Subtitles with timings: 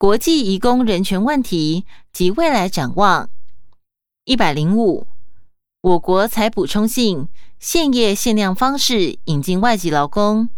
[0.00, 3.28] 国际移工人权问题及未来展望。
[4.24, 5.08] 一百零五，
[5.80, 7.26] 我国采补充性
[7.58, 10.50] 限业限量方式引进外籍劳工，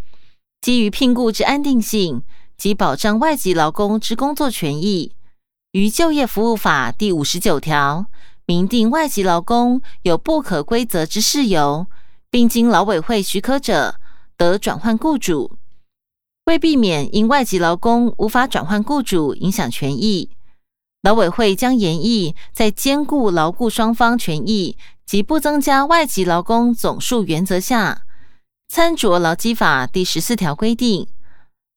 [0.60, 2.22] 基于聘雇之安定性
[2.58, 5.14] 及保障外籍劳工之工作权益，
[5.72, 8.04] 于就业服务法第五十九条
[8.44, 11.86] 明定外籍劳工有不可归责之事由，
[12.28, 13.94] 并经劳委会许可者，
[14.36, 15.56] 得转换雇主。
[16.50, 20.30] 为避免因外籍劳工无法转换雇主影响权益，
[21.00, 24.76] 劳委会将研议在兼顾劳雇双方权益
[25.06, 28.02] 及不增加外籍劳工总数原则下，
[28.66, 31.06] 参酌劳基法第十四条规定，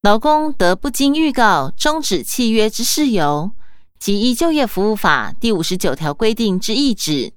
[0.02, 3.52] 劳工得不经预告终止契约之事由，
[4.00, 7.34] 及依就业服务法第五十九条规定之意旨，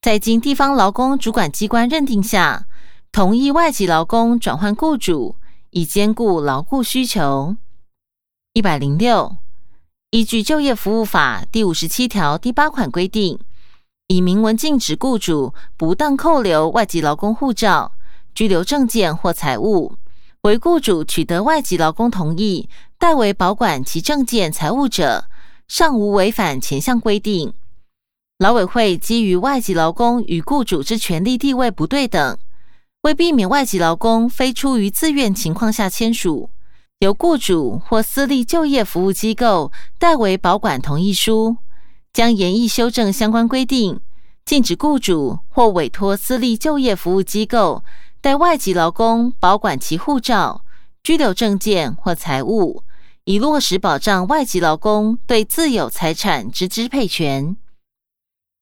[0.00, 2.66] 在经地方劳工主管机关认定下，
[3.10, 5.34] 同意外籍劳工转换雇主。
[5.70, 7.56] 以兼顾劳雇需求。
[8.52, 9.36] 一百零六，
[10.10, 13.38] 依据就业服务法第五十七条第八款规定，
[14.08, 17.92] 以明文禁止雇主不当扣留外籍劳工护照、
[18.34, 19.94] 居留证件或财物，
[20.42, 25.26] 为雇主取得外籍劳工同意代为保管其证件财物者，
[25.68, 27.52] 尚无违反前项规定。
[28.38, 32.36] 劳委会基于外籍劳工与雇主之权利地位不对等。
[33.02, 36.50] 为避免外籍劳工非出于自愿情况下签署
[36.98, 41.56] 由雇主或私立就业服务机构代为保管同意书，
[42.12, 43.98] 将严议修正相关规定，
[44.44, 47.82] 禁止雇主或委托私立就业服务机构
[48.20, 50.62] 代外籍劳工保管其护照、
[51.02, 52.82] 居留证件或财物，
[53.24, 57.56] 以落实保障外籍劳工对自有财产之支配权。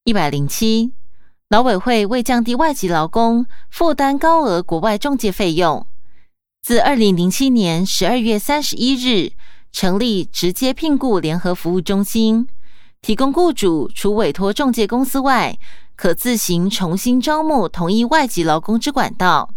[0.04, 0.92] 一百零七。
[1.48, 5.86] 劳委会为降低外籍劳工负担高额国外中介费用，
[6.60, 9.32] 自二零零七年十二月三十一日
[9.72, 12.46] 成立直接聘雇联合服务中心，
[13.00, 15.58] 提供雇主除委托中介公司外，
[15.96, 19.48] 可自行重新招募同一外籍劳工之管道。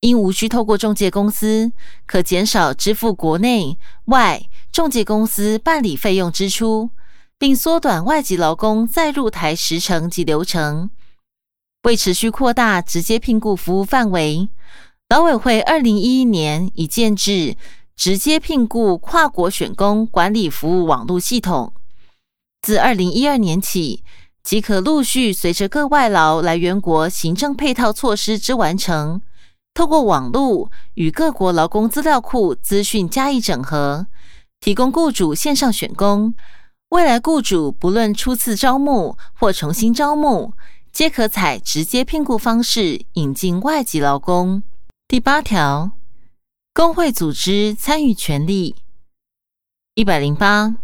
[0.00, 1.72] 因无需透过中介公司，
[2.06, 6.88] 可减少支付国内外中介公司办理费用支出，
[7.36, 10.88] 并缩短外籍劳工再入台时程及流程。
[11.82, 14.48] 为持续扩大直接聘雇服务范围，
[15.08, 17.56] 劳委会二零一一年已建制
[17.96, 21.72] 直接聘雇跨国选工管理服务网络系统。
[22.60, 24.04] 自二零一二年起，
[24.44, 29.20] 即可陆续随着各外劳来源国行政配套措施之完成，
[29.74, 34.06] 透过网络与各国劳工资料库资讯加以整合，
[34.60, 36.32] 提供雇主线上选工。
[36.90, 40.52] 未来雇主不论初次招募或重新招募。
[40.92, 44.62] 皆可采直接聘雇方式引进外籍劳工。
[45.08, 45.92] 第八条，
[46.74, 48.76] 工会组织参与权利。
[49.94, 50.76] 一百零八，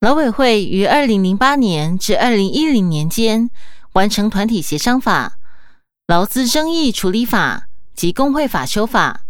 [0.00, 3.50] 劳委会于二零零八年至二零一零年间
[3.92, 5.38] 完成团体协商法、
[6.06, 9.26] 劳资争议处理法及工会法修法，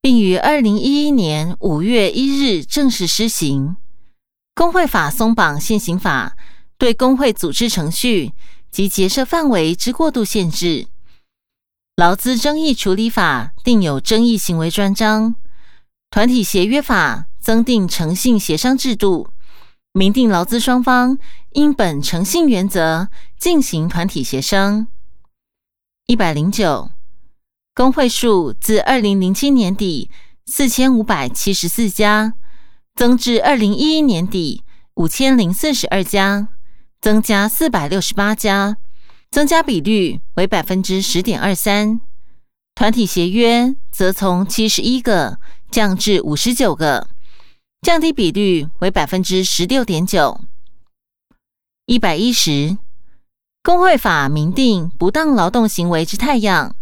[0.00, 3.76] 并于二零一一年五月一日正式施行。
[4.54, 6.38] 工会法松绑现行法
[6.78, 8.32] 对工会组织程序。
[8.72, 10.86] 及结社范围之过度限制，
[11.94, 15.34] 劳资争议处理法定有争议行为专章，
[16.10, 19.28] 团体协约法增订诚信协商制度，
[19.92, 21.18] 明定劳资双方
[21.50, 24.86] 应本诚信原则进行团体协商。
[26.06, 26.90] 一百零九，
[27.74, 30.10] 工会数自二零零七年底
[30.46, 32.32] 四千五百七十四家，
[32.94, 36.48] 增至二零一一年底五千零四十二家。
[37.02, 38.76] 增加四百六十八家，
[39.28, 42.00] 增加比率为百分之十点二三。
[42.76, 47.08] 团体协约则从七十一个降至五十九个，
[47.80, 50.42] 降低比率为百分之十六点九。
[51.86, 52.78] 一百一十，
[53.64, 56.76] 工会法明定不当劳动行为之太阳，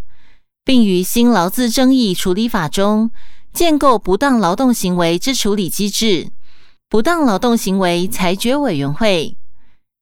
[0.63, 3.09] 并于新劳资争议处理法中
[3.51, 6.29] 建构不当劳动行为之处理机制——
[6.87, 9.35] 不当劳动行为裁决委员会。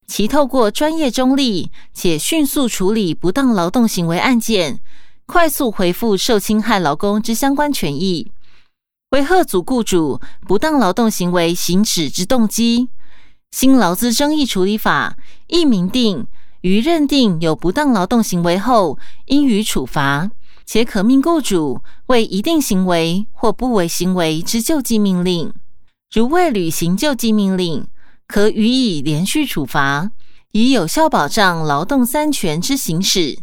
[0.09, 4.79] 其透过专业中立且迅速处理不当劳动行为案件，
[5.27, 8.31] 快速回复受侵害劳工之相关权益，
[9.11, 12.89] 为贺阻雇主不当劳动行为行使之动机。
[13.51, 15.15] 新劳资争议处理法
[15.45, 16.25] 亦明定，
[16.61, 18.97] 于认定有不当劳动行为后，
[19.27, 20.31] 应予处罚，
[20.65, 25.53] 且可命雇主为一定行为或不为行为之救济命令。
[26.11, 27.85] 如未履行救济命令，
[28.29, 30.11] 可予以连续处罚，
[30.51, 33.39] 以有效保障劳动三权之行使。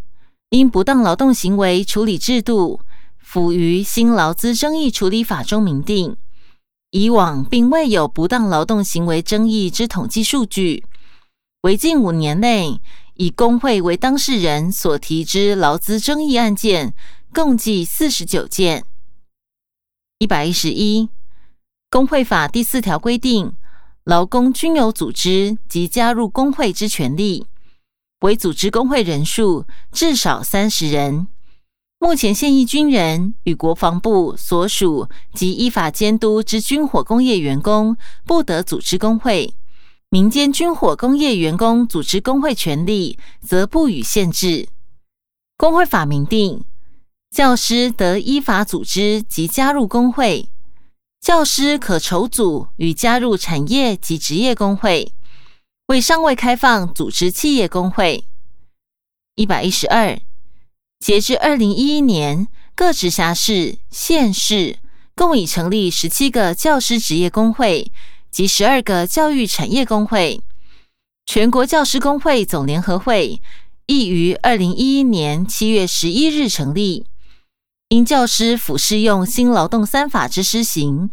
[0.51, 2.81] 因不当劳动行为处理制度，
[3.19, 6.17] 辅于新劳资争议处理法中明定，
[6.93, 10.85] 以往并未有不当劳动行为争议之统计数据，
[11.63, 12.81] 为近五年内
[13.15, 16.95] 以工会为当事人所提之劳资争议案件
[17.35, 18.85] 共计四十九件。
[20.21, 21.09] 一百一十一，
[21.91, 23.53] 工会法第四条规定，
[24.07, 27.45] 劳工均有组织及加入工会之权利，
[28.21, 31.27] 为组织工会人数至少三十人。
[31.99, 39.53] 目前现役军人与国防部所属及依法监督之军火工业员工不得组织工会；
[40.09, 44.69] 民间军火工业员工组织工会权利则不予限制。
[45.57, 46.63] 工会法明定，
[47.35, 50.49] 教师得依法组织及加入工会，
[51.27, 55.13] 教师可筹组与加入产业及职业工会，
[55.89, 58.25] 为尚未开放组织企业工会。
[59.35, 60.21] 一百一十二。
[61.01, 62.47] 截至二零一一年，
[62.77, 64.79] 各直辖市、县市
[65.17, 67.91] 共已成立十七个教师职业工会
[68.31, 70.41] 及十二个教育产业工会。
[71.27, 73.43] 全国教师工会总联合会
[73.87, 77.05] 亦于二零一一年七月十一日成立。
[77.89, 81.09] 因教师辅适用新劳动三法之施行，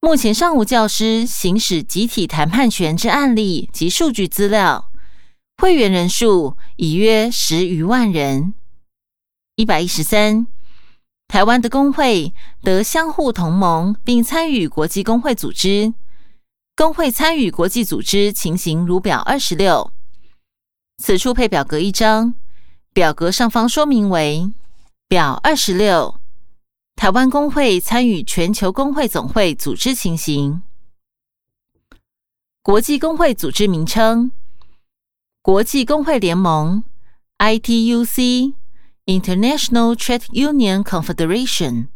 [0.00, 4.92] 目前尚无教师行使集体谈判权之案例及数据资料。
[5.56, 8.54] 会员人数已约十余万人。
[9.56, 10.46] 一百一十三，
[11.26, 15.92] 台湾的工会得相互同盟，并参与国际工会组织。
[16.76, 19.90] 工会参与国际组织情形如表二十六。
[21.02, 22.34] 此处配表格一张，
[22.92, 24.52] 表格上方说明为
[25.08, 26.17] 表二十六。
[26.98, 30.62] 台湾工会参与全球工会总会组织情形。
[32.60, 34.32] 国际工会组织名称：
[35.40, 36.82] 国际工会联盟
[37.38, 38.54] （ITUC）。
[39.06, 41.86] International Trade Union Confederation，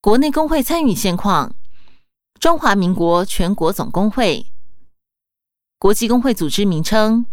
[0.00, 1.54] 国内工会参与现况：
[2.40, 4.46] 中华民国全国总工会。
[5.78, 7.26] 国际工会组织名称：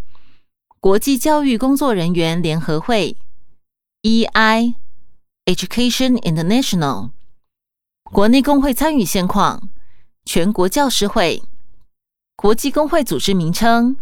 [0.81, 3.15] 国际教育工作人员联合会
[4.01, 4.75] （EI
[5.45, 7.11] Education International）。
[8.03, 9.67] 国内工会参与现况：
[10.23, 11.43] 全国教师会。
[12.37, 13.97] 国际工会组织名称：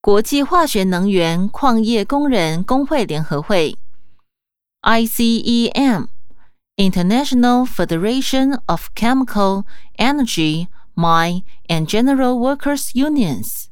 [0.00, 3.76] 国际化学能源矿业工人工会联合会。
[4.80, 6.08] ICEM
[6.76, 9.64] International Federation of Chemical,
[9.98, 13.66] Energy, Mine and General Workers Unions。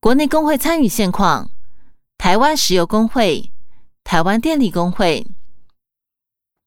[0.00, 1.50] 国内工会参与现况：
[2.18, 3.52] 台湾石油工会、
[4.02, 5.24] 台湾电力工会。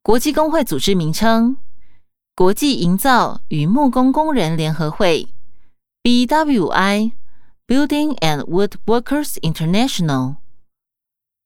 [0.06, 1.58] 国际工会组织名称：
[2.36, 5.30] 国际营造与木工工人联合会
[6.04, 7.14] （BWI,
[7.66, 10.36] Building and Wood Workers International）。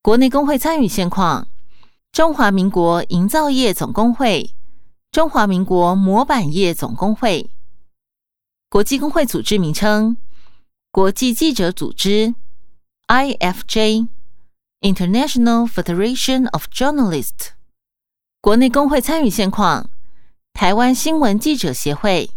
[0.01, 1.47] 国内工会参与现况。
[2.11, 4.53] 中华民国营造业总工会、
[5.09, 7.49] 中华民国模板业总工会。
[8.67, 10.17] 国际工会组织名称：
[10.91, 12.35] 国际记者组织
[13.07, 17.58] （IFJ，International Federation of Journalists）。
[18.41, 19.89] 国内工会参与现况：
[20.53, 22.31] 台湾新闻记者协会。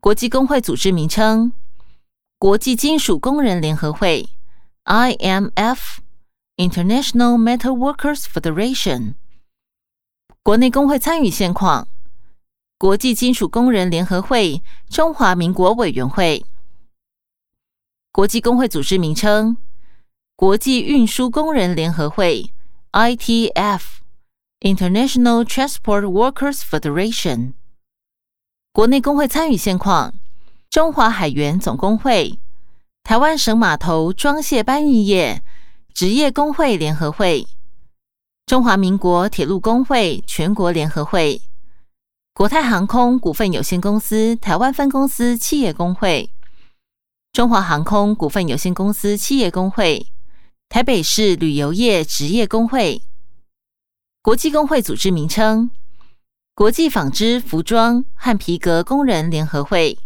[0.00, 1.52] 国际工会组织名称：
[2.38, 4.30] 国际金属工人联合会
[4.84, 5.98] （IMF）。
[6.56, 9.14] International Metal Workers Federation，
[10.42, 11.86] 国内工会参与现况：
[12.78, 16.44] 国际金属工人联合会中华民国委员会。
[18.10, 19.56] 国际工会组织名称：
[20.34, 22.50] 国际运输工人联合会
[22.90, 23.97] （ITF）
[24.60, 27.52] International Transport Workers Federation）。
[28.72, 30.14] 国内工会参与现况：
[30.68, 32.40] 中华海员总工会、
[33.04, 35.42] 台湾省码头装卸搬运业。
[35.94, 37.48] 职业工会联合会、
[38.46, 41.42] 中华民国铁路工会全国联合会、
[42.32, 46.30] 国泰航空股份有限公司台湾分公司企业工会、
[47.32, 50.06] 中华航空股份有限公司企业工会、
[50.68, 53.02] 台北市旅游业职业工会。
[54.20, 55.70] 国际工会组织名称：
[56.54, 59.98] 国际纺织、服装和皮革工人联合会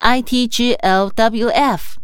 [0.00, 2.00] （ITGLWF）。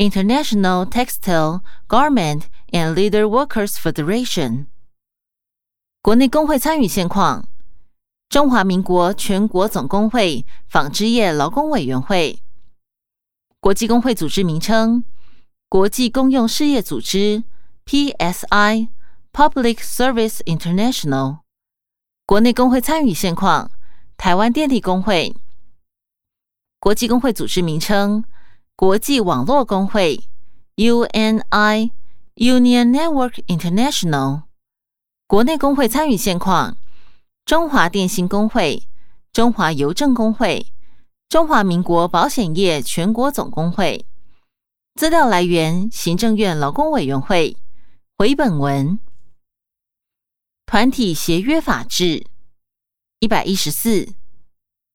[0.00, 4.64] International Textile Garment and Leather Workers Federation。
[6.00, 7.46] 国内工会参与现况：
[8.30, 12.40] 中华民国全国总工会纺织业劳工委员会。
[13.60, 15.04] 国际工会组织名称：
[15.68, 17.44] 国际公用事业组织
[17.84, 18.88] （PSI,
[19.32, 21.38] Public Service International）。
[22.26, 23.70] 国内工会参与现况：
[24.16, 25.34] 台湾电力工会。
[26.80, 28.24] 国际工会组织名称。
[28.74, 30.24] 国际网络工会
[30.76, 31.90] （UNI
[32.34, 34.42] Union Network International）
[35.26, 36.76] 国内工会参与现况：
[37.44, 38.88] 中华电信工会、
[39.32, 40.66] 中华邮政工会、
[41.28, 44.06] 中华民国保险业全国总工会。
[44.96, 47.56] 资料来源：行政院劳工委员会。
[48.18, 48.98] 回本文。
[50.70, 52.26] 团体协约法制
[53.18, 54.14] 一百一十四，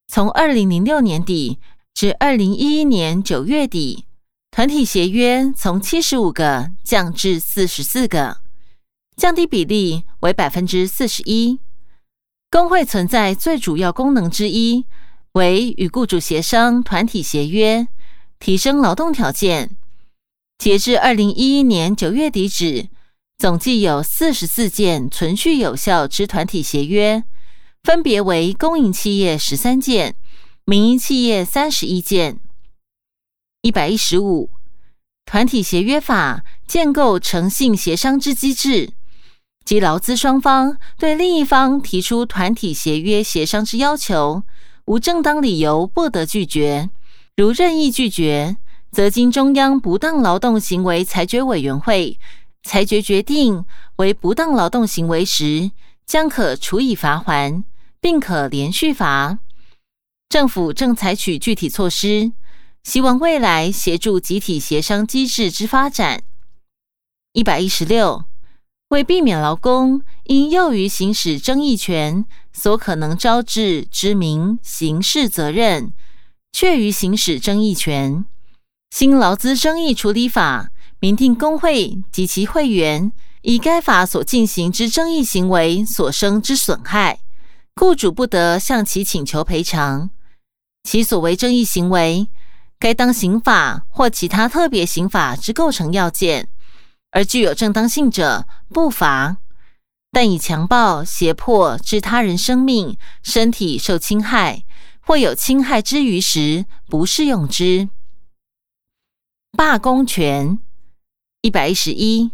[0.07, 1.59] 从二零零六年底
[1.93, 4.05] 至二零一一年九月底，
[4.51, 8.37] 团体协约从七十五个降至四十四个，
[9.17, 11.59] 降低比例为百分之四十一。
[12.49, 14.85] 工会存在最主要功能之一
[15.33, 17.85] 为与雇主协商团体协约，
[18.39, 19.75] 提升劳动条件。
[20.57, 22.87] 截至二零一一年九月底止，
[23.37, 27.23] 总计有四十四件存续有效之团体协约，
[27.83, 30.15] 分别为公营企业十三件，
[30.63, 32.39] 民营企业三十一件。
[33.61, 34.49] 一百一十五，
[35.25, 38.93] 团体协约法建构诚信协商之机制，
[39.65, 44.43] 即劳资双方对另一方提出团体协约协商之要求，
[44.85, 46.89] 无正当理由不得拒绝，
[47.35, 48.55] 如任意拒绝。
[48.91, 52.17] 则经中央不当劳动行为裁决委员会
[52.65, 53.63] 裁决决定
[53.97, 55.69] 为不当劳动行为时，
[56.03, 57.63] 将可处以罚还，
[58.01, 59.37] 并可连续罚。
[60.27, 62.31] 政府正采取具体措施，
[62.83, 66.23] 希望未来协助集体协商机制之发展。
[67.33, 68.25] 一百一十六，
[68.87, 75.93] 为避免劳工因囿于行使争议权所可能招致之名刑事责任，
[76.51, 78.25] 却于行使争议权。
[78.89, 83.11] 新劳资争议处理法明定，工会及其会员
[83.41, 87.19] 以该法所进行之争议行为所生之损害，
[87.75, 90.09] 雇主不得向其请求赔偿。
[90.83, 92.27] 其所为争议行为，
[92.79, 96.47] 该当刑法或其他特别刑法之构成要件，
[97.11, 99.37] 而具有正当性者，不罚；
[100.11, 104.63] 但以强暴、胁迫致他人生命、身体受侵害，
[105.01, 107.89] 或有侵害之余时，不适用之。
[109.57, 110.59] 罢工权
[111.45, 112.31] 一百一十一，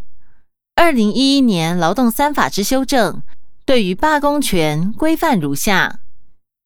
[0.74, 3.22] 二零一一年劳动三法之修正，
[3.66, 5.98] 对于罢工权规范如下：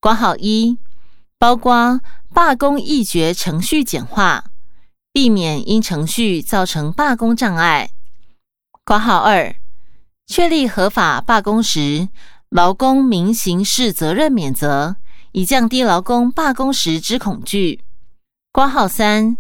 [0.01, 0.79] 括号一，
[1.41, 2.01] 包括
[2.33, 4.45] 罢工议决程序简化，
[5.13, 7.89] 避免因程序造成罢工障碍；
[8.85, 9.57] 括号二，
[10.29, 12.09] 确立合法罢工时
[12.49, 14.95] 劳工民刑事责任免责，
[15.33, 17.81] 以降低劳工罢工时之恐惧；
[18.53, 19.37] 括号三。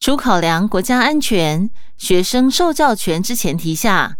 [0.00, 4.16] 除考量国家安全、学生受教权之前提下，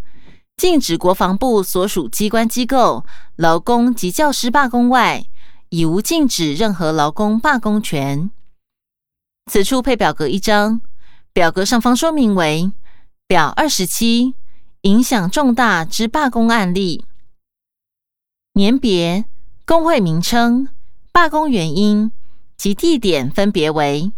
[0.56, 3.04] 禁止国防部所属机关机构
[3.36, 5.24] 劳工及教师罢工外，
[5.68, 8.30] 已无禁止任何劳工罢工权。
[9.50, 10.80] 此处配表格一张，
[11.32, 12.72] 表格上方说明为
[13.26, 14.34] 表二十七，
[14.82, 17.04] 影响重大之罢工案例，
[18.54, 19.24] 年别、
[19.64, 20.68] 工会名称、
[21.12, 22.10] 罢工原因
[22.56, 24.10] 及地点分别为。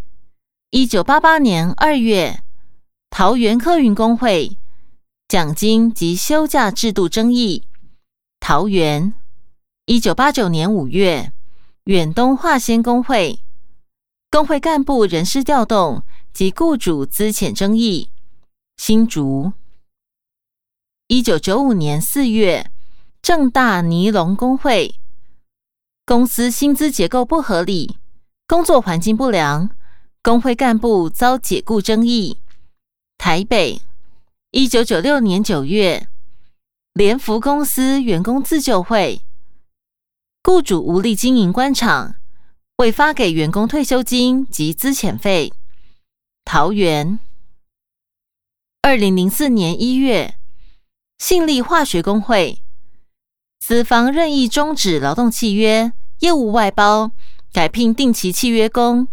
[0.73, 2.45] 一九八八年二月，
[3.11, 4.57] 桃园客运工会
[5.27, 7.65] 奖金及休假制度争议；
[8.39, 9.13] 桃园
[9.87, 11.33] 一九八九年五月，
[11.87, 13.41] 远东化纤工会
[14.31, 18.11] 工会干部人事调动及雇主资遣争议；
[18.77, 19.53] 新竹
[21.09, 22.71] 一九九五年四月，
[23.21, 24.95] 正大尼龙工会
[26.07, 27.97] 公司薪资结构不合理，
[28.47, 29.69] 工作环境不良。
[30.23, 32.39] 工会干部遭解雇争议。
[33.17, 33.81] 台北，
[34.51, 36.09] 一九九六年九月，
[36.93, 39.23] 联福公司员工自救会，
[40.43, 42.17] 雇主无力经营官场，
[42.77, 45.55] 未发给员工退休金及资遣费。
[46.45, 47.19] 桃园，
[48.83, 50.37] 二零零四年一月，
[51.19, 52.63] 信立化学工会，
[53.59, 57.13] 资方任意终止劳动契约，业务外包，
[57.55, 59.09] 改聘定期契约工。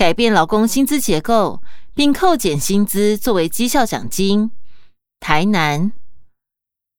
[0.00, 4.50] 改变劳工薪资结构，并扣减薪资作为绩效奖金。
[5.20, 5.92] 台南，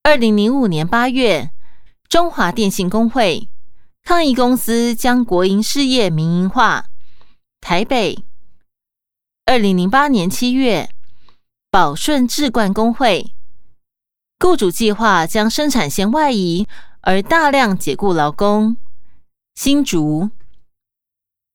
[0.04, 1.50] 二零零五年八月，
[2.08, 3.50] 中华电信工会
[4.04, 6.86] 抗议公司将国营事业民营化。
[7.60, 8.24] 台北，
[9.48, 10.88] 二零零八年七月，
[11.72, 13.34] 宝顺智冠工会
[14.40, 16.68] 雇主计划将生产线外移，
[17.00, 18.78] 而大量解雇劳工。
[19.56, 20.30] 新竹。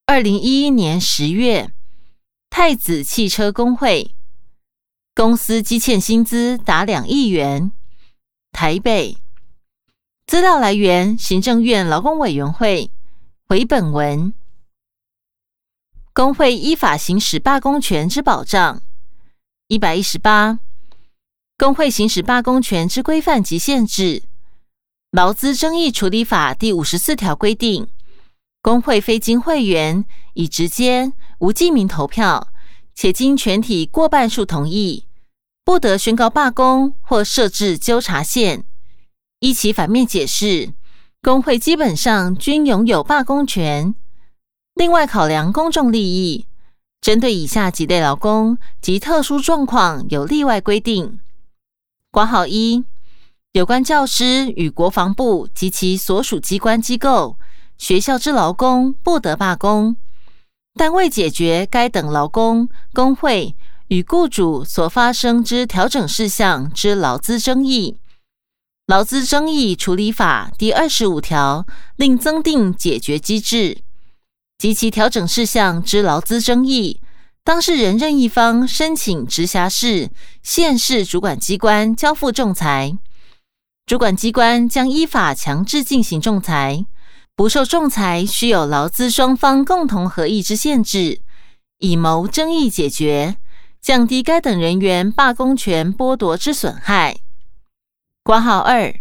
[0.09, 1.73] 二零一一年十月，
[2.49, 4.15] 太子汽车工会
[5.17, 7.73] 公司积欠薪资达两亿元。
[8.53, 9.19] 台北
[10.25, 12.93] 资料来源：行政院劳工委员会。
[13.49, 14.33] 回本文
[16.13, 18.81] 工会依法行使罢工权之保障。
[19.67, 20.61] 一百一十八，
[21.59, 24.23] 工会行使罢工权之规范及限制。
[25.11, 27.89] 劳资争议处理法第五十四条规定。
[28.67, 30.05] 工会非经会员
[30.35, 32.49] 以直接无记名投票，
[32.97, 35.05] 且经全体过半数同意，
[35.65, 38.65] 不得宣告罢工或设置纠察线。
[39.39, 40.75] 依其反面解释，
[41.23, 43.95] 工会基本上均拥有罢工权。
[44.75, 46.47] 另外，考量公众利益，
[47.01, 51.21] 针对以下几类劳工及特殊状况有例外规定：
[52.11, 52.83] 挂号一，
[53.53, 57.37] 有关教师与国防部及其所属机关机构。
[57.79, 59.97] 学校之劳工不得罢工，
[60.75, 63.55] 但未解决该等劳工工会
[63.89, 67.99] 与雇主所发生之调整事项之劳资争议，
[68.87, 71.67] 劳资争议处理法第二十五条
[71.97, 73.79] 另增订解决机制，
[74.59, 77.01] 及其调整事项之劳资争议，
[77.45, 80.11] 当事人任一方申请直辖市、
[80.43, 82.97] 县市主管机关交付仲裁，
[83.85, 86.87] 主管机关将依法强制进行仲裁。
[87.37, 91.21] 不受仲裁，需有劳资双方共同合意之限制，
[91.81, 93.37] 以谋争议解决，
[93.79, 97.19] 降低该等人员罢工权剥夺之损害。
[98.25, 98.95] 括号二，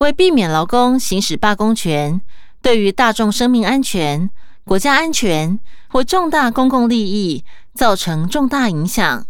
[0.00, 2.20] 为避免劳工行使罢工权
[2.60, 4.28] 对于大众生命安全、
[4.64, 9.26] 国家安全或重大公共利益造成重大影响，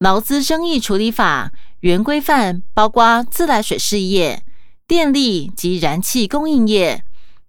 [0.00, 4.42] 劳资争议处理法原规范包括自来水事业、
[4.88, 7.04] 电力及燃气供应业。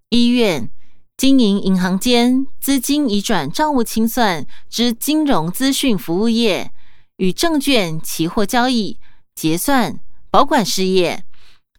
[0.09, 0.71] 医院、
[1.17, 6.71] 经营银行间资金移转账务清算之金融资讯服务业
[7.17, 8.97] 与证券期货交易
[9.35, 9.99] 结算
[10.31, 11.23] 保管事业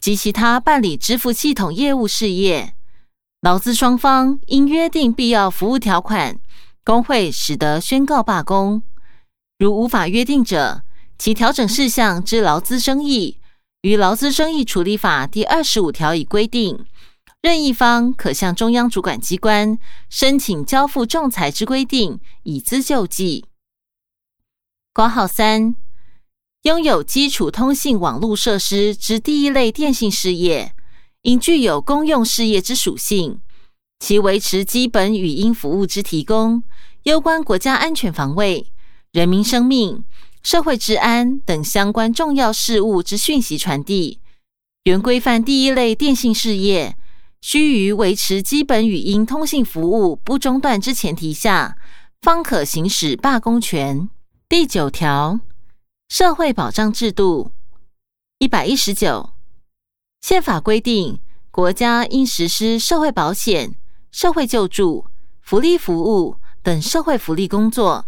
[0.00, 2.74] 及其他办理支付系统业务事业，
[3.40, 6.38] 劳资双方应约定必要服务条款，
[6.84, 8.80] 工会使得宣告罢工。
[9.58, 10.82] 如无法约定者，
[11.18, 13.38] 其调整事项之劳资争议，
[13.82, 16.86] 于劳资争议处理法第二十五条已规定。
[17.42, 19.78] 任意方可向中央主管机关
[20.10, 23.46] 申请交付仲裁之规定，以资救济。
[24.92, 25.74] 括号三，
[26.62, 30.74] 拥有基础通信网络设施之第一类电信事业，
[31.22, 33.40] 应具有公用事业之属性，
[34.00, 36.62] 其维持基本语音服务之提供，
[37.04, 38.70] 攸关国家安全防卫、
[39.12, 40.04] 人民生命、
[40.42, 44.20] 社会治安等相关重要事务之讯息传递。
[44.84, 46.96] 原规范第一类电信事业。
[47.40, 51.78] 须于维持基本语音通信服务不中断之前提下，
[52.20, 54.10] 方可行使罢工权。
[54.46, 55.40] 第九条，
[56.10, 57.52] 社会保障制度
[58.38, 59.30] 一百一十九，
[60.20, 61.18] 宪法规定，
[61.50, 63.74] 国家应实施社会保险、
[64.12, 65.06] 社会救助、
[65.40, 68.04] 福利服务等社会福利工作。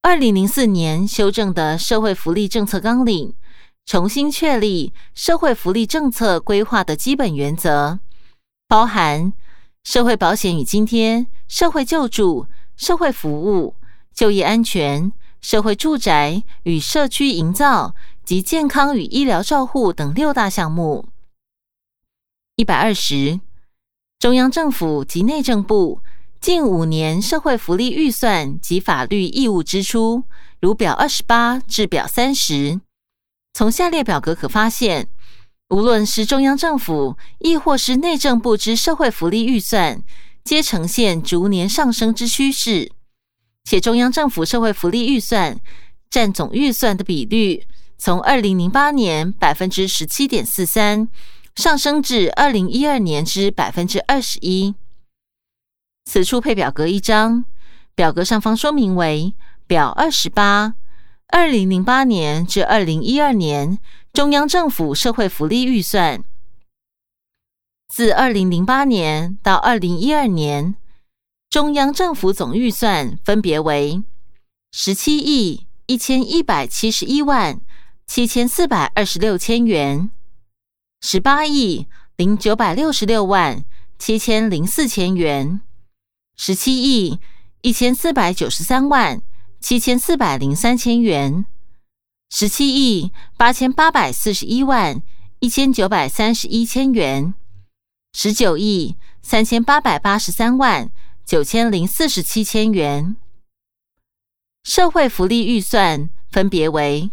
[0.00, 3.34] 二零零四年修正的社会福利政策纲领，
[3.84, 8.00] 重新确立社会福利政策规划的基本原则。
[8.70, 9.32] 包含
[9.82, 13.74] 社会保险与津贴、社会救助、社会服务、
[14.14, 21.08] 就业安全、社会住宅与社区营造及健康与医疗照护等六大项目。
[22.54, 23.40] 一百二十，
[24.20, 26.00] 中央政府及内政部
[26.40, 30.22] 近五年社会福利预算及法律义务支出，
[30.60, 32.80] 如表二十八至表三十。
[33.52, 35.08] 从下列表格可发现。
[35.70, 40.02] 无论是中央政府，亦或是内政部之社会福利预算，
[40.42, 42.90] 皆呈现逐年上升之趋势。
[43.62, 45.60] 且中央政府社会福利预算
[46.10, 47.64] 占总预算的比率，
[47.96, 51.08] 从二零零八年百分之十七点四三，
[51.54, 54.74] 上升至二零一二年之百分之二十一。
[56.04, 57.44] 此处配表格一张，
[57.94, 59.34] 表格上方说明为
[59.68, 60.74] 表二十八，
[61.28, 63.78] 二零零八年至二零一二年。
[64.12, 66.24] 中央政府社会福利预算
[67.88, 70.74] 自二零零八年到二零一二年，
[71.48, 74.02] 中央政府总预算分别为
[74.72, 77.60] 十七亿一千一百七十一万
[78.04, 80.10] 七千四百二十六千元，
[81.00, 83.64] 十八亿零九百六十六万
[83.96, 85.60] 七千零四千元，
[86.36, 87.20] 十七亿
[87.62, 89.22] 一千四百九十三万
[89.60, 91.46] 七千四百零三千元。
[92.32, 95.02] 十七亿八千八百四十一万
[95.40, 97.34] 一千九百三十一千元，
[98.12, 100.92] 十九亿三千八百八十三万
[101.26, 103.16] 九千零四十七千元。
[104.62, 107.10] 社会福利预算分别为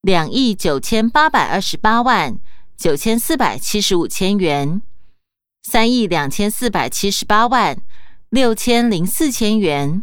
[0.00, 2.40] 两亿九千八百二十八万
[2.78, 4.80] 九千四百七十五千元，
[5.64, 7.76] 三亿两千四百七十八万
[8.30, 10.02] 六千零四千元，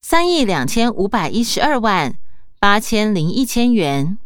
[0.00, 2.16] 三亿两千五百一十二万。
[2.60, 4.18] 八千零一千元，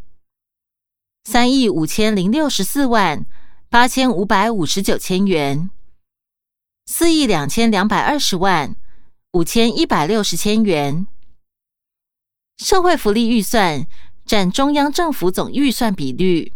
[1.22, 3.24] 三亿五千零六十四万
[3.70, 5.70] 八千五百五十九千元，
[6.84, 8.74] 四亿两千两百二十万
[9.34, 11.06] 五千一百六十千元。
[12.56, 13.86] 社会福利预算
[14.26, 16.52] 占中央政府总预算比率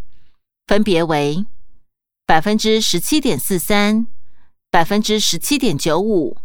[0.67, 1.47] 分别为
[2.27, 4.09] 百分之十七点四三、
[4.69, 6.37] 百分之十七点九五、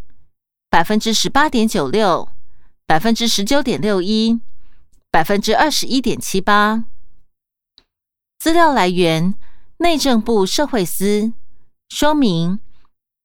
[0.69, 2.29] 百分之十八点九六、
[2.85, 4.39] 百分之十九点六一、
[5.13, 6.85] 百分之二十一点七八。
[8.39, 9.35] 资料来源：
[9.77, 11.33] 内政部社会司。
[11.87, 12.59] 说明：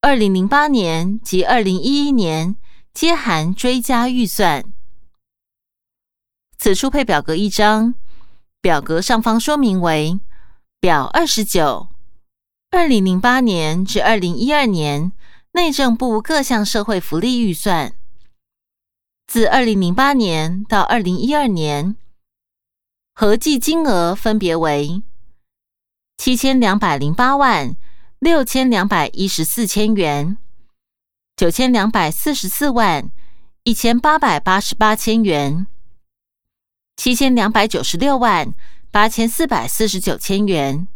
[0.02, 2.56] 二零零八年及二零一一年
[2.92, 4.66] 皆含追加预算。
[6.58, 7.94] 此处配表格一张，
[8.60, 10.20] 表格上方说明为
[10.78, 11.88] 表二十九，
[12.70, 15.10] 二零零八年至二零一二年
[15.52, 17.94] 内政部各项社会福利预算，
[19.28, 21.96] 自二零零八年到二零一二年
[23.14, 25.02] 合计金额分别为
[26.16, 27.76] 七千两百零八万
[28.18, 30.38] 六千两百一十四千元，
[31.36, 33.10] 九千两百四十四万
[33.64, 35.66] 一千八百八十八千元。
[36.96, 38.54] 七千两百九十六万
[38.90, 40.88] 八千四百四十九千元，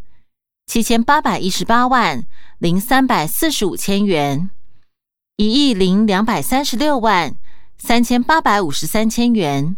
[0.64, 2.24] 七千八百一十八万
[2.58, 4.50] 零三百四十五千元，
[5.36, 7.36] 一亿零两百三十六万
[7.84, 9.76] 三千八百五十三千元。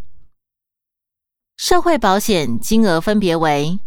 [1.57, 3.81] 社会保险金额分别为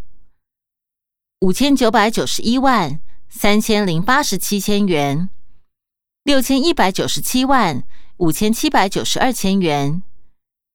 [1.41, 2.99] 五千九百九十一万
[3.29, 5.29] 三千零八十七千元，
[6.23, 7.83] 六千一百九十七万
[8.17, 10.01] 五千七百九十二千元。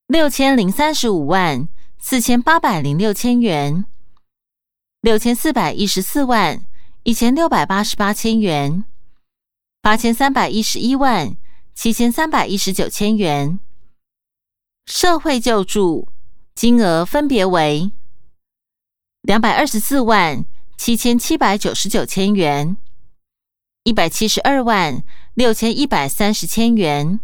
[0.06, 3.84] 六千零三十五万四千八百零六千元，
[5.00, 6.64] 六千四百一十四万
[7.02, 8.84] 一千六百八十八千元，
[9.80, 11.36] 八千三百一十一万
[11.74, 13.58] 七千三百一十九千元。
[14.86, 16.08] 社会救助
[16.54, 17.92] 金额分别为
[19.22, 20.44] 两百二十四万
[20.76, 22.76] 七千七百九十九千元，
[23.84, 25.04] 一百七十二万
[25.34, 27.20] 六千一百三十千元。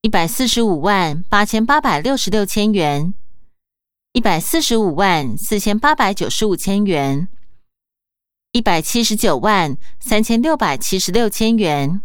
[0.00, 3.14] 一百四十五万八千八百六十六千元，
[4.12, 7.26] 一百四十五万四千八百九十五千元，
[8.52, 12.02] 一百七十九万三千六百七十六千元。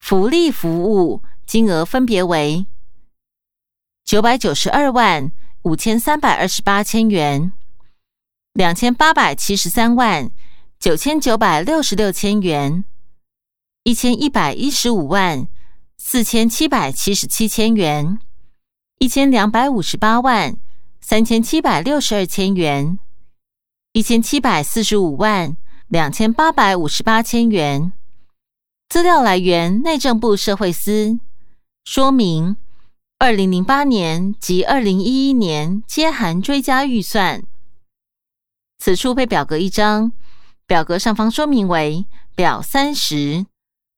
[0.00, 2.66] 福利服务金额分别为
[4.04, 5.30] 九百九十二万
[5.62, 7.52] 五千三百二十八千元，
[8.52, 10.30] 两千八百七十三万
[10.78, 12.84] 九千九百六十六千元，
[13.84, 15.46] 一千一百一十五万。
[16.02, 18.18] 四千七百七十七千元，
[19.00, 20.56] 一千两百五十八万
[20.98, 22.98] 三千七百六十二千元，
[23.92, 25.58] 一千七百四十五万
[25.88, 27.92] 两千八百五十八千元。
[28.90, 31.20] 资料来源：内政部社会司。
[31.84, 32.56] 说明：
[33.20, 37.44] 二零零八年及二零一一年皆含追加预算。
[38.80, 40.10] 此处配表格一张，
[40.66, 43.46] 表格上方说明为表三十。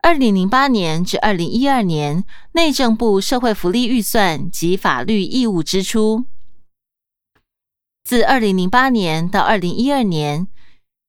[0.02, 6.26] 二零零八年至二零一二年内政部社会福利预算及法律义务支出，
[8.04, 10.46] 自二零零八年到二零一二年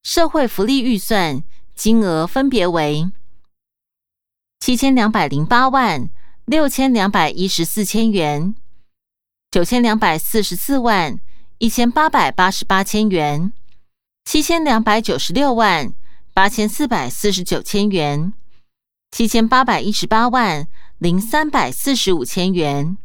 [0.04, 1.44] 社会福利预算
[1.76, 3.12] 金额分别为
[4.66, 6.10] 七千两百零八万
[6.46, 8.56] 六千两百一十四千元，
[9.52, 11.20] 九千两百四十四万
[11.58, 13.52] 一千八百八十八千元，
[14.24, 15.94] 七千两百九十六万
[16.34, 18.32] 八千四百四十九千元。
[19.12, 20.66] 七千八百一十八万
[20.98, 22.98] 零三百四十五千元，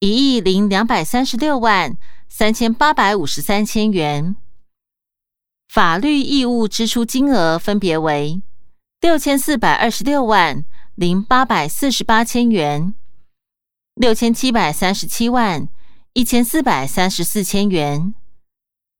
[0.00, 1.96] 一亿零两百三十六万
[2.28, 4.36] 三千八百五十三千元。
[5.70, 8.42] 法律义务支出金额分别为
[9.00, 10.62] 六千四百二十六万
[10.94, 12.92] 零八百四十八千元，
[13.94, 15.66] 六千七百三十七万
[16.12, 18.12] 一千四百三十四千元，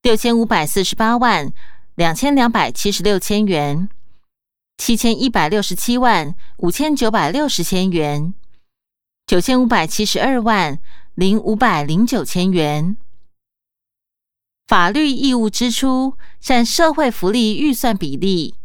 [0.01, 1.53] 六千五百四十八万
[1.93, 3.87] 两千两百七十六千元。
[4.75, 8.33] 七千一百六十七万五千九百六十千元，
[9.27, 10.79] 九千五百七十二万
[11.13, 12.97] 零五百零九千元。
[14.67, 18.55] 法律义务支出占社会福利预算比例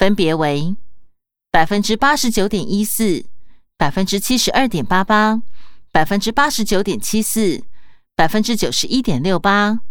[0.00, 0.74] 分别为
[1.50, 3.26] 百分之八十九点一四、
[3.76, 5.42] 百分之七十二点八八、
[5.92, 7.62] 百分之八十九点七四、
[8.16, 9.82] 百分之九十一点六八、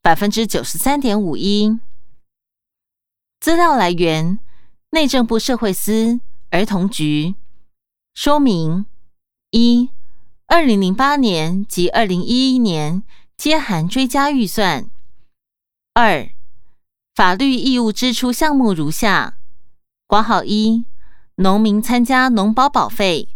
[0.00, 1.78] 百分之九十三点五一。
[3.40, 4.38] 资料来源。
[4.92, 7.34] 内政部社会司儿童局
[8.14, 8.86] 说明：
[9.50, 9.90] 一、
[10.46, 13.02] 二零零八年及二零一一年
[13.36, 14.90] 皆含追加预算。
[15.92, 16.30] 二、
[17.14, 19.37] 法律义务支出项目如下：
[20.08, 20.86] 挂号一、
[21.34, 23.28] 农民参加农保保费；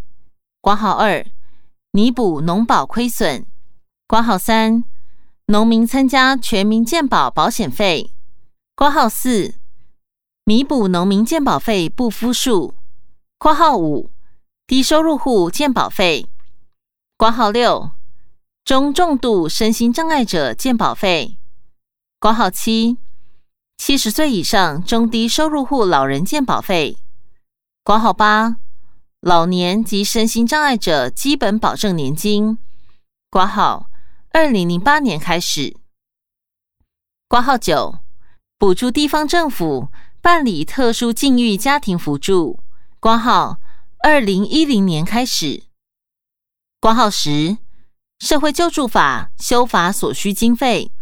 [0.63, 1.23] 挂号二、
[1.91, 3.45] 弥补农保亏损；
[4.07, 4.83] 挂号三、
[5.49, 8.11] 农民参加全民健保保险费；
[8.75, 9.57] 挂号四。
[10.45, 12.73] 弥补农民健保费不敷数
[13.37, 14.09] （括号五）
[14.67, 16.27] 低收入户健保费
[17.19, 17.91] （括号六）
[18.65, 21.37] 中重度身心障碍者健保费
[22.19, 22.97] （括号七）
[23.77, 26.99] 七十岁以上中低收入户老人健保费
[27.83, 28.59] （括号八）
[29.21, 32.59] 老年及身心障碍者基本保证年金
[33.31, 33.91] （括号
[34.33, 35.77] 二零零八年开始）。
[37.29, 37.99] 括号九，
[38.59, 39.89] 补助地方政府
[40.21, 42.61] 办理特殊境遇家庭扶助。
[43.01, 43.59] 括号
[43.99, 45.65] 二零一零年开始。
[46.79, 47.57] 括号十，
[48.21, 50.93] 社会救助法修法所需经费。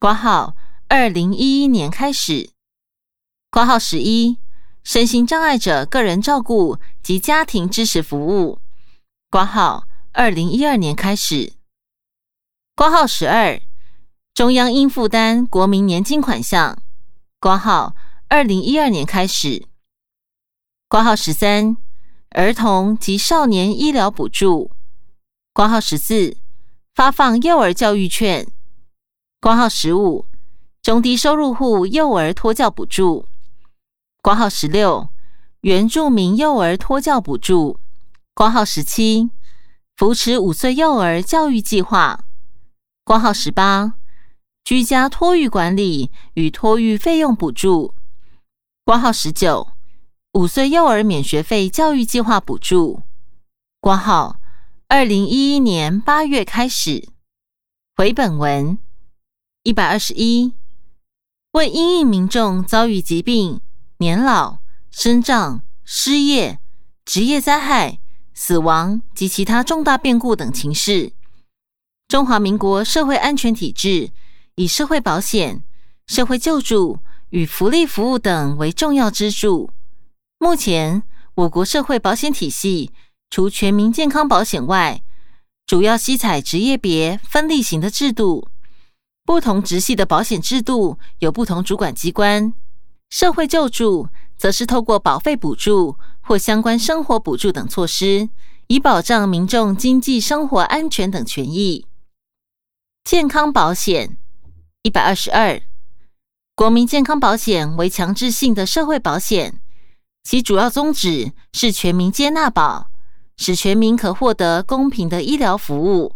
[0.00, 0.56] 括号
[0.88, 2.50] 二零一一年开始。
[3.50, 4.38] 括号十一，
[4.84, 8.60] 身心障碍者个人照顾及家庭支持服务。
[9.28, 11.54] 括号二零一二年开始。
[12.76, 13.60] 括号十二。
[14.32, 16.78] 中央应负担国民年金款项，
[17.40, 17.96] 挂号
[18.28, 19.66] 二零一二年开始。
[20.88, 21.76] 挂号十三，
[22.30, 24.70] 儿童及少年医疗补助，
[25.52, 26.36] 挂号十四，
[26.94, 28.46] 发放幼儿教育券，
[29.40, 30.26] 挂号十五，
[30.86, 33.26] 中低收入户幼儿托教补助，
[34.22, 35.08] 挂号十六，
[35.62, 37.80] 原住民幼儿托教补助，
[38.32, 39.28] 挂号十七，
[39.96, 42.20] 扶持五岁幼儿教育计划，
[43.02, 43.94] 挂号十八。
[44.62, 47.92] 居家托育管理与托育费用补助，
[48.84, 49.72] 挂号十九，
[50.34, 53.02] 五岁幼儿免学费教育计划补助，
[53.80, 54.36] 挂号
[54.86, 57.08] 二零一一年八月开始。
[57.96, 58.78] 回本文。
[59.64, 60.54] 一百二十一，
[61.56, 63.62] 为因应民众遭遇疾病、
[63.96, 64.58] 年老、
[64.90, 66.58] 生障、失业、
[67.06, 67.98] 职业灾害、
[68.34, 71.14] 死亡及其他重大变故等情事，
[72.08, 74.10] 中华民国社会安全体制。
[74.56, 75.62] 以社会保险、
[76.06, 76.98] 社会救助
[77.30, 79.70] 与福利服务等为重要支柱。
[80.38, 81.02] 目前，
[81.34, 82.90] 我国社会保险体系
[83.30, 85.02] 除全民健康保险外，
[85.66, 88.48] 主要吸采职业别分立型的制度。
[89.26, 92.54] 不同直系的保险制度有不同主管机关。
[93.10, 94.08] 社会救助
[94.38, 98.30] 则是透过保费补助或相关生活补助等措施，
[98.68, 101.86] 以保障民众经济生活安全等权益。
[103.04, 104.16] 健康保险。
[104.82, 105.60] 一百二十二，
[106.54, 109.58] 国民健康保险为强制性的社会保险，
[110.22, 112.88] 其主要宗旨是全民接纳保，
[113.36, 116.14] 使全民可获得公平的医疗服务，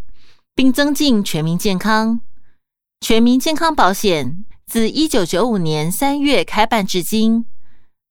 [0.55, 2.21] 并增进全民健康。
[3.01, 7.47] 全民健康保险自一九九五年三月开办至今，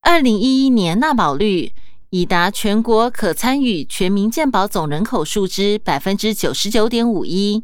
[0.02, 1.72] 二零一一年纳保率
[2.10, 7.64] 已达全国可参与全民健保总人口数之百分之九十九点五一，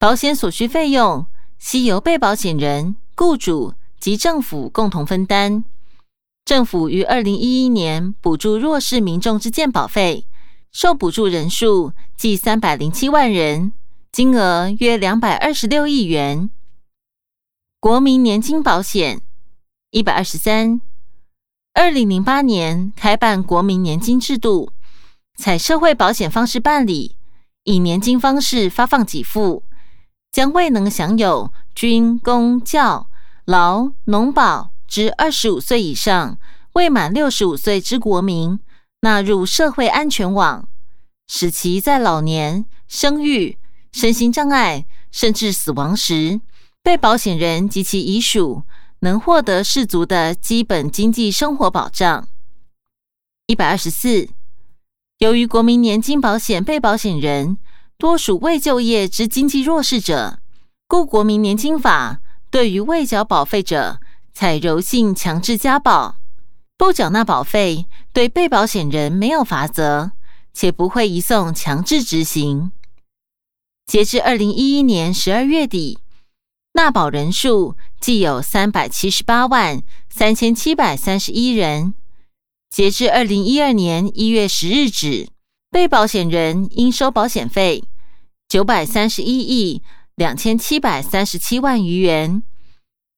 [0.00, 1.24] 保险所需费用。
[1.58, 5.64] 系由被保险人、雇主及政府共同分担。
[6.44, 10.24] 政府于二零一一年补助弱势民众之健保费，
[10.70, 13.72] 受补助人数计三百零七万人，
[14.10, 16.50] 金额约两百二十六亿元。
[17.78, 19.20] 国民年金保险
[19.90, 20.80] 一百二十三，
[21.74, 24.72] 二零零八年开办国民年金制度，
[25.36, 27.16] 采社会保险方式办理，
[27.64, 29.62] 以年金方式发放给付。
[30.30, 33.08] 将未能享有军公教
[33.46, 36.38] 劳农保之二十五岁以上
[36.74, 38.60] 未满六十五岁之国民
[39.00, 40.68] 纳入社会安全网，
[41.28, 43.56] 使其在老年、生育、
[43.92, 46.40] 身心障碍甚至死亡时，
[46.82, 48.62] 被保险人及其遗属
[49.00, 52.28] 能获得适足的基本经济生活保障。
[53.46, 54.28] 一百二十四，
[55.18, 57.58] 由于国民年金保险被保险人。
[58.00, 60.38] 多属未就业之经济弱势者，
[60.86, 63.98] 故国民年金法对于未缴保费者，
[64.32, 66.14] 采柔性强制加保，
[66.76, 70.12] 不缴纳保费对被保险人没有罚则，
[70.54, 72.70] 且不会移送强制执行。
[73.88, 75.98] 截至二零一一年十二月底，
[76.74, 81.94] 纳保人数计有三百七十八万三千七百三十一人。
[82.68, 85.30] 截至二零一二年一月十日止。
[85.70, 87.84] 被保险人应收保险费
[88.48, 89.82] 九百三十一亿
[90.16, 92.42] 两千七百三十七万余元，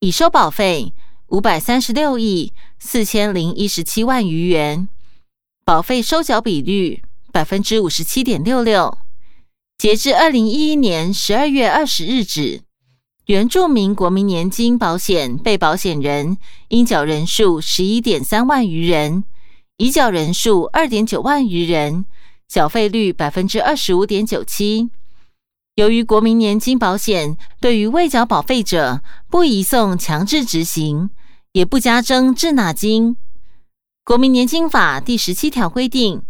[0.01, 0.93] 已收保费
[1.29, 4.89] 五百三十六亿四千零一十七万余元，
[5.65, 7.03] 保费收缴比率
[7.33, 8.97] 百分之五十七点六六。
[9.81, 12.61] 截至二零一一年十二月二十日止，
[13.25, 16.37] 原住民国民年金保险被保险人
[16.69, 19.25] 应缴人数十一点三万余人，
[19.79, 22.05] 已缴人数二点九万余人。
[22.47, 24.91] 缴费率百分之二十五点九七。
[25.77, 31.09] 由于国民年金保险对于未缴保费者不移送强制执行，
[31.53, 33.17] 也不加征滞纳金。
[34.05, 36.21] 国民年金法第十七条规定，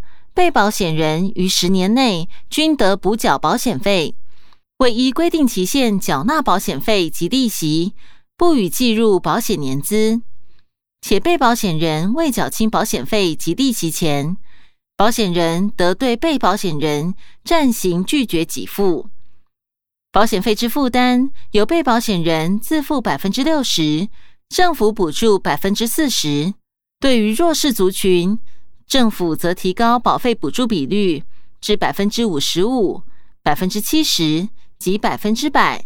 [0.41, 4.15] 被保险人于十年内均得补缴保险费，
[4.79, 7.93] 未依规定期限缴纳保险费及利息，
[8.39, 10.23] 不予计入保险年资。
[11.03, 14.39] 且被保险人未缴清保险费及利息前，
[14.97, 19.11] 保险人得对被保险人暂行拒绝给付。
[20.11, 24.09] 保险费之负担由被保险人自付百分之六十，
[24.49, 26.55] 政府补助百分之四十。
[26.99, 28.39] 对于弱势族群，
[28.91, 31.23] 政府则提高保费补助比率
[31.61, 33.05] 至百分之五十五、
[33.41, 34.49] 百分之七十
[34.81, 35.85] 及百分之百。